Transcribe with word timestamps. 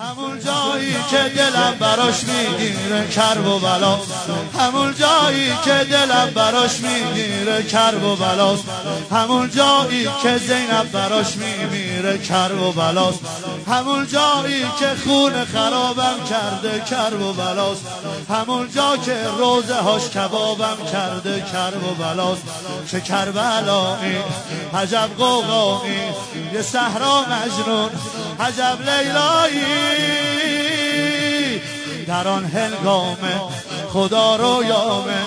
همون 0.00 0.40
جایی 0.40 0.96
که 1.10 1.34
دلم 1.36 1.76
براش 1.80 2.24
می‌گیره 2.24 3.08
کرب 3.08 3.46
و 3.46 3.58
بلا. 3.58 3.98
همون 4.58 4.94
جایی 4.94 5.52
که 5.64 5.84
دلم 5.90 6.30
براش 6.34 6.80
می‌گیره 6.80 7.62
کرب 7.62 8.04
و 8.04 8.16
بلاست 8.16 8.64
همون 9.10 9.50
جایی 9.50 10.08
که 10.22 10.38
زینب 10.38 10.92
براش 10.92 11.36
میمیره 11.36 12.18
کرب 12.18 12.62
و 12.62 12.72
بلاست 12.72 13.20
همون 13.66 14.06
جایی 14.06 14.62
که 14.78 14.88
خون 15.04 15.44
خرابم 15.44 16.24
کرده 16.30 16.82
کرب 16.90 17.22
و 17.22 17.32
بلاست 17.32 17.84
همون 18.28 18.70
جا 18.70 18.96
که 18.96 19.16
روزه 19.38 19.74
هاش 19.74 20.08
کبابم 20.08 20.76
کرده 20.92 21.44
کرب 21.52 21.84
و 21.84 21.94
بلاست 21.94 22.42
چه 22.90 23.00
کربلایی 23.00 24.16
عجب 24.74 25.08
قوقایی 25.18 26.00
یه 26.52 26.62
صحرا 26.62 27.20
مجنون. 27.20 27.90
عجب 28.40 28.78
لیلایی. 28.80 29.90
در 32.06 32.28
آن 32.28 32.44
هنگامه 32.44 33.40
خدا 33.92 34.36
رو 34.36 34.64
یامه 34.64 35.22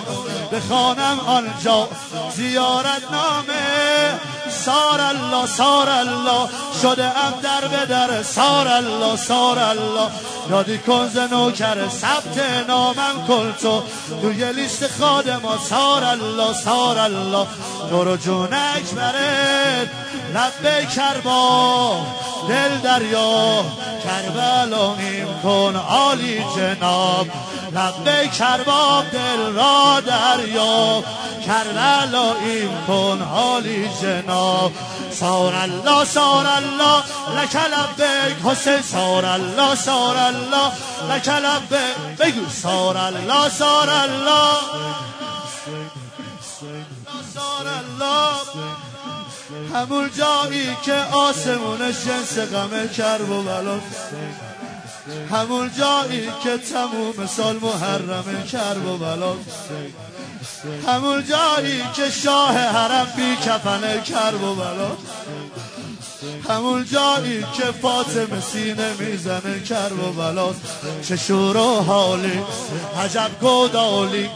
بخوانم 0.52 1.20
آنجا 1.20 1.88
زیارت 2.36 3.12
نامه. 3.12 4.20
سار 4.66 5.02
الله 5.02 5.48
سار 5.48 5.90
الله. 5.90 6.49
شده 6.81 7.03
ام 7.03 7.34
در 7.44 7.67
به 7.67 7.85
در. 7.85 8.23
سار 8.23 8.67
الله 8.67 9.16
سار 9.16 9.59
الله. 9.59 10.09
یادی 10.49 10.77
کنز 10.77 11.17
نوکر 11.17 11.89
ثبت 11.89 12.67
نامم 12.67 13.27
کل 13.27 13.52
تو. 13.52 13.84
توی 14.22 14.53
لیست 14.53 14.88
خادما 14.99 15.58
سار 15.58 16.03
الله 16.03 16.53
سار 16.53 16.98
الله. 16.98 17.48
تو 17.89 18.03
رو 18.03 18.17
جون 18.17 18.53
اکبرت. 18.53 19.89
لب 20.34 20.89
کربا. 20.95 21.98
دل 22.50 22.77
دریا. 22.77 23.66
کربلاییم 24.03 25.03
کن 25.44 25.76
عالی 25.76 26.46
جناب. 26.56 27.28
لب 27.72 28.31
کرباب 28.31 29.12
دل 29.12 29.54
را 29.56 30.00
دریا 30.00 31.04
کربلاییم 31.45 32.84
کن 32.88 33.22
عالی 33.22 33.90
جناب. 34.02 34.72
سار 35.20 35.56
الله 35.56 36.06
سار 36.06 36.48
الله 36.48 37.04
لک 37.38 37.56
لبک 37.56 38.36
حسین 38.45 38.82
سار 38.82 39.26
الله 39.26 39.76
سار 39.76 40.17
الله 40.17 40.72
لک 41.09 41.28
لبک 41.30 42.20
بگو 42.20 42.50
سار 42.50 42.98
الله 42.98 43.50
سار 43.50 43.89
الله 43.89 44.58
سار 47.34 47.67
الله 47.67 48.34
همون 49.73 50.10
جایی 50.17 50.78
که 50.86 50.95
آسمونش 51.14 51.95
جنس 52.06 52.38
غمه 52.38 52.88
کرب 52.88 53.30
و 53.30 53.44
بلا. 53.44 53.80
همون 55.31 55.72
جایی 55.77 56.30
که 56.44 56.58
تموم 56.58 57.27
سال 57.27 57.55
محرمه 57.58 58.44
کرب 58.52 58.86
و 58.86 58.97
بلا 58.97 59.36
همون 60.88 61.23
جایی 61.25 61.83
که 61.95 62.09
شاه 62.09 62.58
حرم 62.58 63.08
بی 63.16 63.36
کفنه 63.36 64.02
کرب 64.02 64.44
و 64.44 64.55
بلا 64.55 64.97
همون 66.49 66.86
جایی 66.86 67.45
که 67.53 67.64
فاطمه 67.81 68.41
سینه 68.41 68.94
می‌زنه 68.99 69.59
کرب 69.69 70.08
و 70.08 70.11
بلاست 70.11 70.61
چه 71.08 71.16
شور 71.16 71.58
و 71.58 71.81
حالی 71.81 72.41
عجب 73.03 73.30
گودالی 73.41 74.30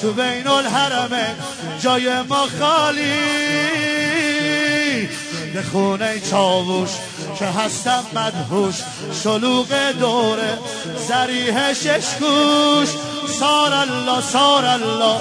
تو 0.00 0.12
بین 0.12 0.46
الحرمه 0.46 1.34
جای 1.80 2.22
ما 2.22 2.46
خالی. 2.60 3.20
به 5.54 5.62
خونه 5.62 6.20
چاووش 6.20 6.90
که 7.40 7.46
هستم 7.46 8.04
مدهوش 8.14 8.74
شلوغ 9.22 9.66
دوره 10.00 10.58
زریح 11.08 11.72
ششکوش 11.72 12.88
سار 13.40 13.72
الله 13.74 14.20
سار 14.20 14.64
الله 14.64 15.20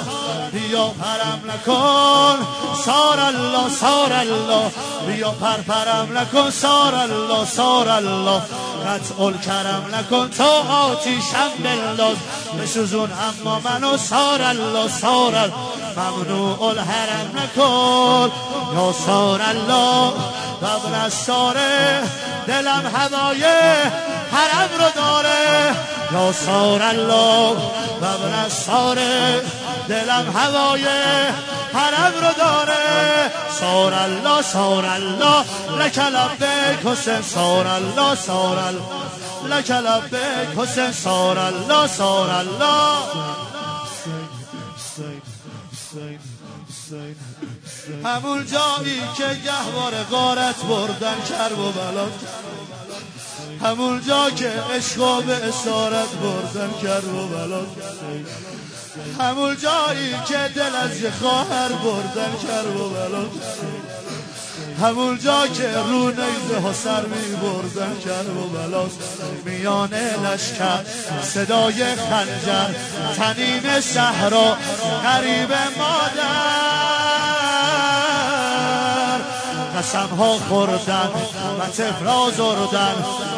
بیا 0.51 0.87
پرم 0.87 1.41
نکن. 1.51 2.37
سار 2.85 3.19
الله 3.19 3.69
سار 3.79 4.13
الله 4.13 4.71
بیا 5.07 5.31
پر 5.31 5.61
پرم 5.67 6.17
نکن. 6.17 6.49
سار 6.51 6.95
الله 6.95 7.45
سار 7.45 7.89
الله 7.89 8.41
قطع 8.85 9.31
کرم 9.45 9.83
نکن. 9.95 10.29
تا 10.29 10.63
آتیشم 10.69 11.51
بنداز 11.63 12.17
بسوزون 12.61 13.09
اما 13.11 13.59
منو 13.59 13.97
سار 13.97 14.41
الله 14.41 14.87
سار 14.87 15.35
الله 15.35 15.53
ممنوع 15.97 16.63
الحرم 16.63 17.31
نکن. 17.35 18.31
یا 18.75 18.93
سار 19.05 19.41
الله 19.41 20.13
قبل 20.63 21.09
ساره 21.09 22.01
دلم 22.47 22.91
هوای 22.95 23.43
حرم 24.31 24.69
رو 24.79 24.89
داره. 24.95 25.75
یا 26.13 26.31
سار 26.31 26.81
الله 26.81 27.55
قبل 28.01 28.49
ساره 28.49 29.41
دلم 29.89 30.35
هوای 30.37 30.85
حرم 31.73 32.13
رو 32.21 32.33
داره. 32.37 33.31
سار 33.59 33.93
الله 33.93 34.41
سار 34.41 34.85
الله 34.85 35.45
لک 35.79 35.97
لبک 35.99 36.85
حسین 36.85 37.21
سار 37.21 37.67
الله 37.67 38.15
سار 38.15 38.57
الله 38.57 39.57
لک 39.57 39.71
لبک 39.71 40.57
حسین 40.57 40.91
سار 40.91 41.37
الله 41.39 41.87
سار 41.87 42.29
الله. 42.29 43.48
همون 48.05 48.45
جایی 48.45 49.01
که 49.17 49.37
گهوار 49.45 50.03
غارت 50.03 50.63
بردن 50.63 51.15
کرب 51.29 51.59
و 51.59 51.71
بلاد 51.71 52.13
همون 53.63 54.01
جا 54.07 54.29
که 54.29 54.49
عشق 54.49 55.23
به 55.23 55.33
اسارت 55.33 56.09
بردن 56.09 56.69
کرب 56.81 57.15
و 57.15 57.27
بلاد 57.27 57.67
همون 59.19 59.57
جایی 59.57 60.15
که 60.27 60.53
دل 60.55 60.75
از 60.75 61.01
یه 61.01 61.11
خواهر 61.11 61.69
بردن 61.69 62.31
کرب 62.47 62.75
و 62.75 62.89
بلاد 62.89 63.31
همون 64.81 65.19
جا 65.19 65.47
که 65.47 65.77
رو 65.77 66.09
نیزه 66.09 66.59
ها 66.63 66.73
سر 66.73 67.05
می 67.05 67.35
بردن 67.35 67.99
کرب 68.05 68.37
و 68.37 68.49
بلاس 68.49 68.91
میان 69.45 69.93
لشکر 69.93 70.83
صدای 71.23 71.85
خنجر 71.95 72.73
تنین 73.15 73.81
صحرا 73.81 74.57
غریب 75.03 75.51
مادر. 75.77 76.68
قسم 79.89 80.15
ها 80.15 80.33
خوردن 80.49 81.09
و 81.59 81.65
تفرا 81.65 82.31
زردن 82.37 82.95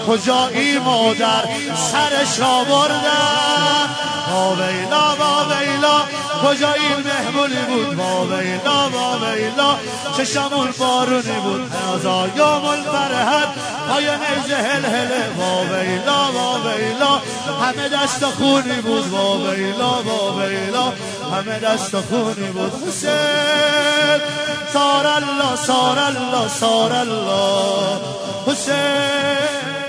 کجایی 0.07 0.79
مادر؟ 0.79 1.43
سرش 1.75 2.39
را 2.39 2.63
بردن. 2.63 3.87
با 4.31 4.55
ویلا 4.55 5.15
با 5.15 5.45
ویلا 5.49 6.01
کجا 6.43 6.73
این 6.73 7.05
مهمونی 7.05 7.61
بود؟ 7.67 7.97
با 7.97 8.25
ویلا 8.25 8.89
با 8.89 9.17
ویلا 9.17 9.75
چشمون 10.17 10.73
بارونی 10.79 11.39
بود. 11.43 11.71
نازا 11.73 12.27
یوم 12.35 12.65
الفرحت 12.65 13.47
پای 13.89 14.03
نیزه 14.03 14.55
هل 14.55 14.85
هله. 14.85 15.29
با 15.37 15.61
ویلا 15.61 16.31
با 16.31 16.59
ویلا 16.59 17.21
همه 17.61 17.89
دست 17.89 18.25
خونی 18.25 18.81
بود. 18.81 19.11
با 19.11 19.37
ویلا 19.37 19.91
با 20.01 20.33
ویلا 20.33 20.93
همه 21.33 21.59
دست 21.59 21.95
خونی 21.95 22.47
بود. 22.47 22.87
حسین. 22.87 24.50
سار 24.73 25.05
الله 25.05 25.55
سار 25.55 25.97
الله 25.97 26.47
سار 26.47 26.91
الله. 26.91 27.99
حسین. 28.47 29.80